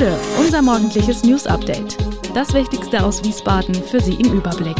Gude, 0.00 0.18
unser 0.38 0.62
morgendliches 0.62 1.24
News 1.24 1.46
Update. 1.46 1.98
Das 2.34 2.54
Wichtigste 2.54 3.04
aus 3.04 3.22
Wiesbaden 3.22 3.74
für 3.74 4.00
Sie 4.00 4.14
im 4.14 4.32
Überblick. 4.32 4.78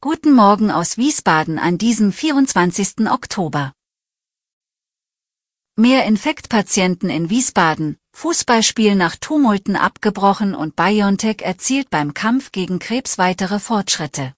Guten 0.00 0.32
Morgen 0.32 0.72
aus 0.72 0.96
Wiesbaden 0.96 1.60
an 1.60 1.78
diesem 1.78 2.12
24. 2.12 3.08
Oktober. 3.08 3.72
Mehr 5.76 6.06
Infektpatienten 6.06 7.08
in 7.08 7.30
Wiesbaden, 7.30 7.98
Fußballspiel 8.16 8.96
nach 8.96 9.14
Tumulten 9.14 9.76
abgebrochen 9.76 10.56
und 10.56 10.74
BioNTech 10.74 11.40
erzielt 11.40 11.88
beim 11.88 12.14
Kampf 12.14 12.50
gegen 12.50 12.80
Krebs 12.80 13.16
weitere 13.16 13.60
Fortschritte. 13.60 14.34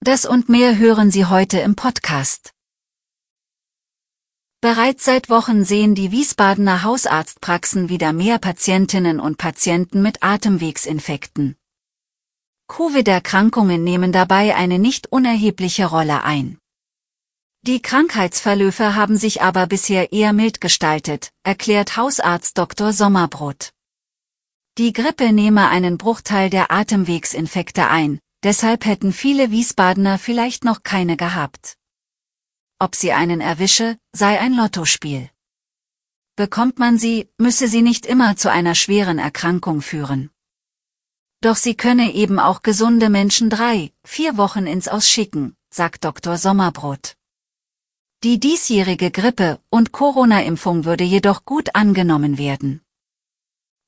Das 0.00 0.24
und 0.24 0.48
mehr 0.48 0.78
hören 0.78 1.10
Sie 1.10 1.26
heute 1.26 1.58
im 1.58 1.76
Podcast. 1.76 2.55
Bereits 4.60 5.04
seit 5.04 5.28
Wochen 5.28 5.64
sehen 5.64 5.94
die 5.94 6.12
Wiesbadener 6.12 6.82
Hausarztpraxen 6.82 7.88
wieder 7.88 8.12
mehr 8.12 8.38
Patientinnen 8.38 9.20
und 9.20 9.36
Patienten 9.36 10.02
mit 10.02 10.22
Atemwegsinfekten. 10.22 11.56
Covid-Erkrankungen 12.68 13.84
nehmen 13.84 14.12
dabei 14.12 14.56
eine 14.56 14.78
nicht 14.78 15.12
unerhebliche 15.12 15.86
Rolle 15.86 16.24
ein. 16.24 16.58
Die 17.62 17.80
Krankheitsverläufe 17.82 18.94
haben 18.94 19.16
sich 19.18 19.42
aber 19.42 19.66
bisher 19.66 20.12
eher 20.12 20.32
mild 20.32 20.60
gestaltet, 20.60 21.30
erklärt 21.42 21.96
Hausarzt 21.96 22.56
Dr. 22.56 22.92
Sommerbrot. 22.92 23.70
Die 24.78 24.92
Grippe 24.92 25.32
nehme 25.32 25.68
einen 25.68 25.98
Bruchteil 25.98 26.50
der 26.50 26.70
Atemwegsinfekte 26.70 27.88
ein, 27.88 28.20
deshalb 28.42 28.84
hätten 28.84 29.12
viele 29.12 29.50
Wiesbadener 29.50 30.18
vielleicht 30.18 30.64
noch 30.64 30.82
keine 30.82 31.16
gehabt. 31.16 31.75
Ob 32.78 32.94
sie 32.94 33.12
einen 33.12 33.40
erwische, 33.40 33.96
sei 34.12 34.38
ein 34.38 34.52
Lottospiel. 34.52 35.30
Bekommt 36.36 36.78
man 36.78 36.98
sie, 36.98 37.30
müsse 37.38 37.68
sie 37.68 37.80
nicht 37.80 38.04
immer 38.04 38.36
zu 38.36 38.50
einer 38.50 38.74
schweren 38.74 39.18
Erkrankung 39.18 39.80
führen. 39.80 40.30
Doch 41.40 41.56
sie 41.56 41.74
könne 41.74 42.12
eben 42.12 42.38
auch 42.38 42.60
gesunde 42.60 43.08
Menschen 43.08 43.48
drei, 43.48 43.92
vier 44.04 44.36
Wochen 44.36 44.66
ins 44.66 44.88
Aus 44.88 45.08
schicken, 45.08 45.56
sagt 45.70 46.04
Dr. 46.04 46.36
Sommerbrot. 46.36 47.16
Die 48.22 48.38
diesjährige 48.38 49.10
Grippe- 49.10 49.58
und 49.70 49.92
Corona-Impfung 49.92 50.84
würde 50.84 51.04
jedoch 51.04 51.46
gut 51.46 51.74
angenommen 51.74 52.36
werden. 52.36 52.82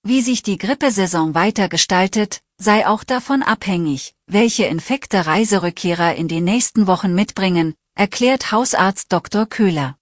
Wie 0.02 0.22
sich 0.22 0.42
die 0.42 0.56
Grippesaison 0.56 1.34
weiter 1.34 1.68
gestaltet, 1.68 2.41
sei 2.56 2.86
auch 2.86 3.04
davon 3.04 3.42
abhängig, 3.42 4.14
welche 4.26 4.64
Infekte 4.64 5.26
Reiserückkehrer 5.26 6.14
in 6.14 6.28
den 6.28 6.44
nächsten 6.44 6.86
Wochen 6.86 7.14
mitbringen, 7.14 7.74
erklärt 7.98 8.52
Hausarzt 8.52 9.12
Dr. 9.12 9.46
Köhler. 9.46 9.96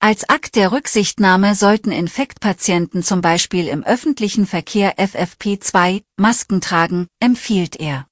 Als 0.00 0.28
Akt 0.30 0.56
der 0.56 0.72
Rücksichtnahme 0.72 1.54
sollten 1.54 1.92
Infektpatienten 1.92 3.02
zum 3.02 3.20
Beispiel 3.20 3.68
im 3.68 3.84
öffentlichen 3.84 4.46
Verkehr 4.46 4.96
FFP2 4.96 6.02
Masken 6.16 6.62
tragen, 6.62 7.06
empfiehlt 7.20 7.76
er. 7.76 8.06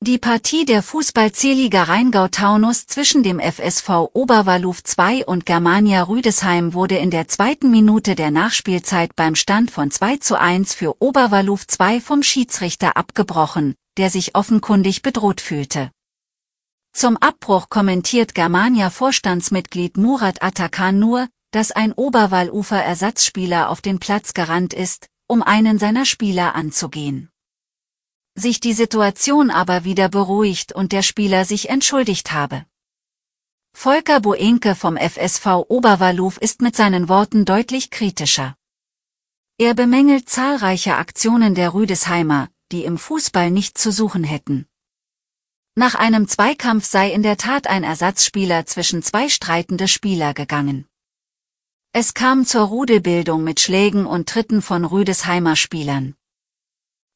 Die 0.00 0.18
Partie 0.18 0.64
der 0.64 0.82
Fußball-C-Liga 0.82 1.84
Rheingau-Taunus 1.84 2.86
zwischen 2.88 3.22
dem 3.22 3.38
FSV 3.38 4.10
Oberwalluf 4.12 4.82
2 4.82 5.26
und 5.26 5.46
Germania 5.46 6.02
Rüdesheim 6.02 6.74
wurde 6.74 6.96
in 6.96 7.10
der 7.10 7.28
zweiten 7.28 7.70
Minute 7.70 8.16
der 8.16 8.32
Nachspielzeit 8.32 9.14
beim 9.14 9.36
Stand 9.36 9.70
von 9.70 9.92
2 9.92 10.16
zu 10.16 10.38
1 10.38 10.74
für 10.74 11.00
Oberwalluf 11.00 11.68
2 11.68 12.00
vom 12.00 12.24
Schiedsrichter 12.24 12.96
abgebrochen, 12.96 13.76
der 13.96 14.10
sich 14.10 14.34
offenkundig 14.34 15.02
bedroht 15.02 15.40
fühlte. 15.40 15.90
Zum 16.94 17.18
Abbruch 17.18 17.68
kommentiert 17.68 18.34
Germania-Vorstandsmitglied 18.34 19.98
Murat 19.98 20.42
Atakan 20.42 20.98
nur, 20.98 21.28
dass 21.50 21.70
ein 21.70 21.92
Oberwallufer-Ersatzspieler 21.92 23.68
auf 23.68 23.82
den 23.82 23.98
Platz 23.98 24.32
gerannt 24.32 24.72
ist, 24.72 25.08
um 25.28 25.42
einen 25.42 25.78
seiner 25.78 26.06
Spieler 26.06 26.54
anzugehen 26.54 27.28
sich 28.36 28.58
die 28.58 28.72
Situation 28.72 29.50
aber 29.50 29.84
wieder 29.84 30.08
beruhigt 30.08 30.72
und 30.72 30.92
der 30.92 31.02
Spieler 31.02 31.44
sich 31.44 31.70
entschuldigt 31.70 32.32
habe. 32.32 32.66
Volker 33.76 34.20
Boenke 34.20 34.74
vom 34.74 34.96
FSV 34.96 35.46
Oberwalluf 35.68 36.38
ist 36.38 36.60
mit 36.60 36.76
seinen 36.76 37.08
Worten 37.08 37.44
deutlich 37.44 37.90
kritischer. 37.90 38.56
Er 39.58 39.74
bemängelt 39.74 40.28
zahlreiche 40.28 40.96
Aktionen 40.96 41.54
der 41.54 41.74
Rüdesheimer, 41.74 42.48
die 42.72 42.84
im 42.84 42.98
Fußball 42.98 43.50
nicht 43.50 43.78
zu 43.78 43.92
suchen 43.92 44.24
hätten. 44.24 44.66
Nach 45.76 45.96
einem 45.96 46.28
Zweikampf 46.28 46.84
sei 46.84 47.10
in 47.10 47.24
der 47.24 47.36
Tat 47.36 47.66
ein 47.66 47.82
Ersatzspieler 47.82 48.64
zwischen 48.64 49.02
zwei 49.02 49.28
streitende 49.28 49.88
Spieler 49.88 50.32
gegangen. 50.32 50.86
Es 51.92 52.14
kam 52.14 52.46
zur 52.46 52.62
Rudelbildung 52.68 53.42
mit 53.42 53.58
Schlägen 53.58 54.06
und 54.06 54.28
Tritten 54.28 54.62
von 54.62 54.84
Rüdesheimer 54.84 55.56
Spielern. 55.56 56.14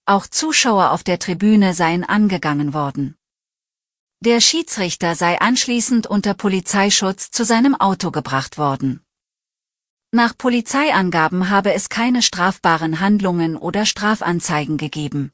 Auch 0.06 0.26
Zuschauer 0.26 0.90
auf 0.90 1.04
der 1.04 1.20
Tribüne 1.20 1.72
seien 1.72 2.02
angegangen 2.02 2.74
worden. 2.74 3.16
Der 4.24 4.40
Schiedsrichter 4.40 5.14
sei 5.14 5.40
anschließend 5.40 6.08
unter 6.08 6.34
Polizeischutz 6.34 7.30
zu 7.30 7.44
seinem 7.44 7.76
Auto 7.76 8.10
gebracht 8.10 8.58
worden. 8.58 9.04
Nach 10.10 10.36
Polizeiangaben 10.36 11.48
habe 11.48 11.74
es 11.74 11.88
keine 11.88 12.22
strafbaren 12.22 12.98
Handlungen 12.98 13.56
oder 13.56 13.86
Strafanzeigen 13.86 14.78
gegeben. 14.78 15.32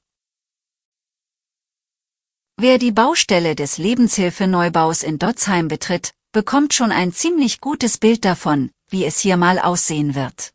Wer 2.56 2.78
die 2.78 2.92
Baustelle 2.92 3.56
des 3.56 3.78
Lebenshilfeneubaus 3.78 5.02
in 5.02 5.18
Dotzheim 5.18 5.66
betritt, 5.66 6.14
bekommt 6.30 6.72
schon 6.72 6.92
ein 6.92 7.12
ziemlich 7.12 7.60
gutes 7.60 7.98
Bild 7.98 8.24
davon, 8.24 8.70
wie 8.88 9.04
es 9.04 9.18
hier 9.18 9.36
mal 9.36 9.58
aussehen 9.58 10.14
wird. 10.14 10.52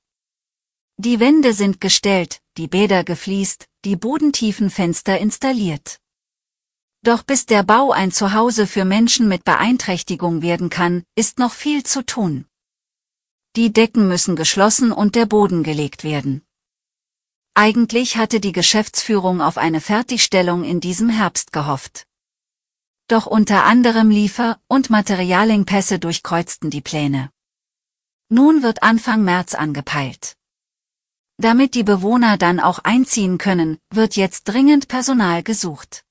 Die 0.98 1.20
Wände 1.20 1.54
sind 1.54 1.82
gestellt, 1.82 2.42
die 2.58 2.68
Bäder 2.68 3.04
gefliest, 3.04 3.68
die 3.84 3.98
bodentiefen 3.98 4.70
Fenster 4.70 5.20
installiert. 5.20 6.00
Doch 7.02 7.24
bis 7.24 7.46
der 7.46 7.64
Bau 7.64 7.92
ein 7.92 8.12
Zuhause 8.12 8.66
für 8.66 8.86
Menschen 8.86 9.28
mit 9.28 9.44
Beeinträchtigung 9.44 10.42
werden 10.42 10.70
kann, 10.70 11.04
ist 11.16 11.38
noch 11.38 11.54
viel 11.54 11.84
zu 11.84 12.06
tun. 12.06 12.46
Die 13.56 13.74
Decken 13.74 14.08
müssen 14.08 14.36
geschlossen 14.36 14.92
und 14.92 15.16
der 15.16 15.26
Boden 15.26 15.64
gelegt 15.64 16.04
werden. 16.04 16.44
Eigentlich 17.62 18.16
hatte 18.16 18.40
die 18.40 18.54
Geschäftsführung 18.54 19.42
auf 19.42 19.58
eine 19.58 19.82
Fertigstellung 19.82 20.64
in 20.64 20.80
diesem 20.80 21.10
Herbst 21.10 21.52
gehofft. 21.52 22.08
Doch 23.10 23.26
unter 23.26 23.66
anderem 23.66 24.10
Liefer- 24.10 24.62
und 24.70 24.90
Materialengpässe 24.90 26.00
durchkreuzten 26.00 26.70
die 26.70 26.80
Pläne. 26.80 27.32
Nun 28.30 28.64
wird 28.64 28.82
Anfang 28.82 29.26
März 29.26 29.56
angepeilt. 29.56 30.38
Damit 31.36 31.76
die 31.76 31.84
Bewohner 31.84 32.38
dann 32.38 32.62
auch 32.62 32.80
einziehen 32.80 33.38
können, 33.38 33.78
wird 33.90 34.16
jetzt 34.16 34.46
dringend 34.46 34.88
Personal 34.88 35.44
gesucht. 35.44 36.06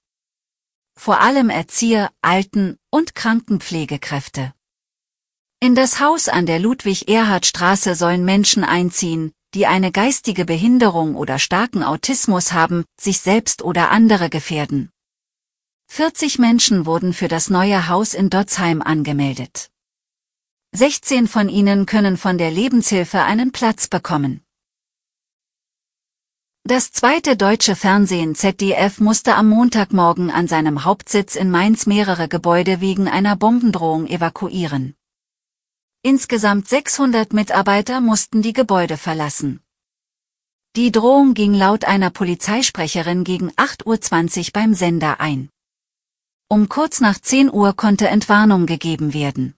Vor 0.98 1.18
allem 1.22 1.48
Erzieher, 1.48 2.10
Alten- 2.20 2.76
und 2.90 3.14
Krankenpflegekräfte. 3.14 4.52
In 5.60 5.74
das 5.74 5.98
Haus 5.98 6.28
an 6.28 6.44
der 6.44 6.58
Ludwig-Erhard-Straße 6.58 7.94
sollen 7.94 8.26
Menschen 8.26 8.64
einziehen, 8.64 9.32
die 9.54 9.66
eine 9.66 9.92
geistige 9.92 10.44
Behinderung 10.44 11.16
oder 11.16 11.38
starken 11.38 11.82
Autismus 11.82 12.52
haben, 12.52 12.84
sich 13.00 13.20
selbst 13.20 13.62
oder 13.62 13.90
andere 13.90 14.28
gefährden. 14.28 14.90
40 15.90 16.38
Menschen 16.38 16.84
wurden 16.84 17.14
für 17.14 17.28
das 17.28 17.48
neue 17.48 17.88
Haus 17.88 18.12
in 18.12 18.28
Dotzheim 18.28 18.82
angemeldet. 18.82 19.70
16 20.72 21.28
von 21.28 21.48
ihnen 21.48 21.86
können 21.86 22.18
von 22.18 22.36
der 22.36 22.50
Lebenshilfe 22.50 23.22
einen 23.22 23.52
Platz 23.52 23.88
bekommen. 23.88 24.42
Das 26.64 26.92
zweite 26.92 27.34
deutsche 27.34 27.74
Fernsehen 27.74 28.34
ZDF 28.34 29.00
musste 29.00 29.36
am 29.36 29.48
Montagmorgen 29.48 30.30
an 30.30 30.46
seinem 30.46 30.84
Hauptsitz 30.84 31.34
in 31.34 31.50
Mainz 31.50 31.86
mehrere 31.86 32.28
Gebäude 32.28 32.82
wegen 32.82 33.08
einer 33.08 33.36
Bombendrohung 33.36 34.06
evakuieren. 34.06 34.97
Insgesamt 36.02 36.68
600 36.68 37.32
Mitarbeiter 37.32 38.00
mussten 38.00 38.40
die 38.40 38.52
Gebäude 38.52 38.96
verlassen. 38.96 39.60
Die 40.76 40.92
Drohung 40.92 41.34
ging 41.34 41.54
laut 41.54 41.84
einer 41.84 42.10
Polizeisprecherin 42.10 43.24
gegen 43.24 43.50
8.20 43.50 44.38
Uhr 44.38 44.52
beim 44.52 44.74
Sender 44.74 45.20
ein. 45.20 45.50
Um 46.48 46.68
kurz 46.68 47.00
nach 47.00 47.18
10 47.18 47.52
Uhr 47.52 47.74
konnte 47.74 48.06
Entwarnung 48.06 48.66
gegeben 48.66 49.12
werden. 49.12 49.54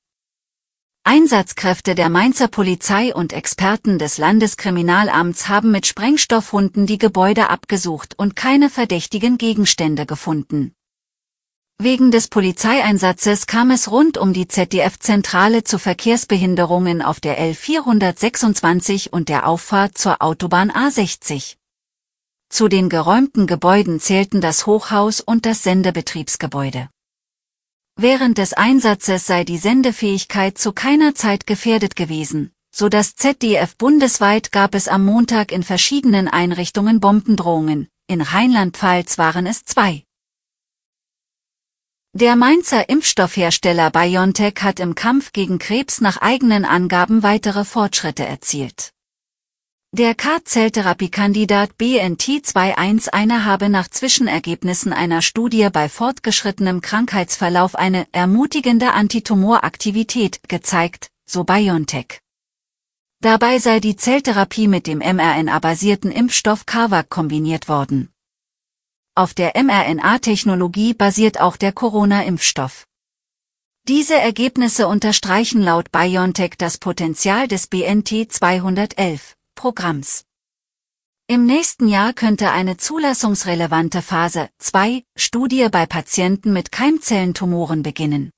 Einsatzkräfte 1.04 1.94
der 1.94 2.08
Mainzer 2.08 2.48
Polizei 2.48 3.14
und 3.14 3.34
Experten 3.34 3.98
des 3.98 4.16
Landeskriminalamts 4.16 5.48
haben 5.48 5.70
mit 5.70 5.86
Sprengstoffhunden 5.86 6.86
die 6.86 6.98
Gebäude 6.98 7.50
abgesucht 7.50 8.18
und 8.18 8.34
keine 8.34 8.70
verdächtigen 8.70 9.36
Gegenstände 9.36 10.06
gefunden. 10.06 10.74
Wegen 11.82 12.10
des 12.10 12.28
Polizeieinsatzes 12.28 13.46
kam 13.46 13.70
es 13.70 13.90
rund 13.90 14.18
um 14.18 14.34
die 14.34 14.46
ZDF-Zentrale 14.46 15.64
zu 15.64 15.78
Verkehrsbehinderungen 15.78 17.00
auf 17.00 17.20
der 17.20 17.40
L426 17.40 19.08
und 19.08 19.30
der 19.30 19.48
Auffahrt 19.48 19.96
zur 19.96 20.20
Autobahn 20.20 20.70
A60. 20.70 21.56
Zu 22.50 22.68
den 22.68 22.90
geräumten 22.90 23.46
Gebäuden 23.46 23.98
zählten 23.98 24.42
das 24.42 24.66
Hochhaus 24.66 25.22
und 25.22 25.46
das 25.46 25.62
Sendebetriebsgebäude. 25.62 26.90
Während 27.96 28.36
des 28.36 28.52
Einsatzes 28.52 29.26
sei 29.26 29.44
die 29.44 29.56
Sendefähigkeit 29.56 30.58
zu 30.58 30.72
keiner 30.74 31.14
Zeit 31.14 31.46
gefährdet 31.46 31.96
gewesen, 31.96 32.52
So 32.70 32.90
das 32.90 33.16
ZDF 33.16 33.78
bundesweit 33.78 34.52
gab 34.52 34.74
es 34.74 34.86
am 34.86 35.06
Montag 35.06 35.50
in 35.50 35.62
verschiedenen 35.62 36.28
Einrichtungen 36.28 37.00
Bombendrohungen, 37.00 37.88
in 38.06 38.20
Rheinland-Pfalz 38.20 39.16
waren 39.16 39.46
es 39.46 39.64
zwei. 39.64 40.04
Der 42.12 42.34
Mainzer 42.34 42.88
Impfstoffhersteller 42.88 43.92
BioNTech 43.92 44.54
hat 44.62 44.80
im 44.80 44.96
Kampf 44.96 45.32
gegen 45.32 45.60
Krebs 45.60 46.00
nach 46.00 46.16
eigenen 46.16 46.64
Angaben 46.64 47.22
weitere 47.22 47.64
Fortschritte 47.64 48.26
erzielt. 48.26 48.90
Der 49.92 50.16
K-Zelltherapiekandidat 50.16 51.70
BNT211 51.78 53.44
habe 53.44 53.68
nach 53.68 53.86
Zwischenergebnissen 53.86 54.92
einer 54.92 55.22
Studie 55.22 55.68
bei 55.72 55.88
fortgeschrittenem 55.88 56.80
Krankheitsverlauf 56.80 57.76
eine 57.76 58.08
ermutigende 58.10 58.92
Antitumoraktivität 58.92 60.40
gezeigt, 60.48 61.10
so 61.26 61.44
BioNTech. 61.44 62.18
Dabei 63.20 63.60
sei 63.60 63.78
die 63.78 63.94
Zelltherapie 63.94 64.66
mit 64.66 64.88
dem 64.88 64.98
mRNA-basierten 64.98 66.10
Impfstoff 66.10 66.66
CARVAC 66.66 67.08
kombiniert 67.08 67.68
worden. 67.68 68.10
Auf 69.20 69.34
der 69.34 69.52
mRNA-Technologie 69.54 70.94
basiert 70.94 71.42
auch 71.42 71.58
der 71.58 71.72
Corona-Impfstoff. 71.72 72.86
Diese 73.86 74.14
Ergebnisse 74.14 74.88
unterstreichen 74.88 75.60
laut 75.60 75.92
BioNTech 75.92 76.54
das 76.56 76.78
Potenzial 76.78 77.46
des 77.46 77.70
BNT211-Programms. 77.70 80.24
Im 81.26 81.44
nächsten 81.44 81.86
Jahr 81.86 82.14
könnte 82.14 82.50
eine 82.50 82.78
zulassungsrelevante 82.78 84.00
Phase 84.00 84.48
2 84.56 85.04
Studie 85.16 85.68
bei 85.70 85.84
Patienten 85.84 86.54
mit 86.54 86.72
Keimzellentumoren 86.72 87.82
beginnen. 87.82 88.30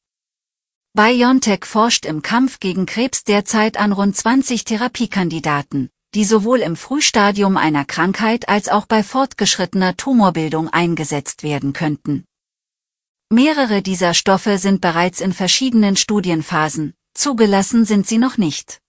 BioNTech 0.94 1.64
forscht 1.64 2.06
im 2.06 2.22
Kampf 2.22 2.58
gegen 2.58 2.86
Krebs 2.86 3.22
derzeit 3.22 3.76
an 3.76 3.92
rund 3.92 4.16
20 4.16 4.64
Therapiekandidaten, 4.64 5.90
die 6.14 6.24
sowohl 6.24 6.60
im 6.60 6.76
Frühstadium 6.76 7.56
einer 7.56 7.84
Krankheit 7.84 8.48
als 8.48 8.68
auch 8.68 8.86
bei 8.86 9.02
fortgeschrittener 9.02 9.96
Tumorbildung 9.96 10.68
eingesetzt 10.68 11.42
werden 11.42 11.72
könnten. 11.72 12.24
Mehrere 13.30 13.80
dieser 13.80 14.12
Stoffe 14.12 14.58
sind 14.58 14.82
bereits 14.82 15.22
in 15.22 15.32
verschiedenen 15.32 15.96
Studienphasen, 15.96 16.92
zugelassen 17.14 17.86
sind 17.86 18.06
sie 18.06 18.18
noch 18.18 18.36
nicht. 18.36 18.82